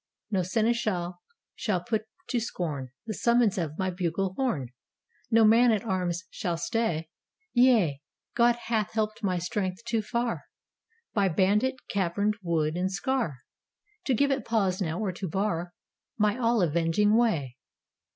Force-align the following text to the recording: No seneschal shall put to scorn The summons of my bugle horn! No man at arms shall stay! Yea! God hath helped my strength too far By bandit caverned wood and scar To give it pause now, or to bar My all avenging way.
No 0.31 0.41
seneschal 0.41 1.21
shall 1.53 1.83
put 1.83 2.07
to 2.29 2.39
scorn 2.39 2.89
The 3.05 3.13
summons 3.13 3.59
of 3.59 3.77
my 3.77 3.91
bugle 3.91 4.33
horn! 4.35 4.69
No 5.29 5.45
man 5.45 5.71
at 5.71 5.83
arms 5.85 6.23
shall 6.31 6.57
stay! 6.57 7.11
Yea! 7.53 8.01
God 8.35 8.55
hath 8.63 8.93
helped 8.93 9.21
my 9.21 9.37
strength 9.37 9.83
too 9.85 10.01
far 10.01 10.45
By 11.13 11.29
bandit 11.29 11.75
caverned 11.87 12.35
wood 12.41 12.75
and 12.77 12.91
scar 12.91 13.41
To 14.07 14.15
give 14.15 14.31
it 14.31 14.43
pause 14.43 14.81
now, 14.81 14.99
or 14.99 15.11
to 15.11 15.29
bar 15.29 15.71
My 16.17 16.35
all 16.35 16.63
avenging 16.63 17.15
way. 17.15 17.57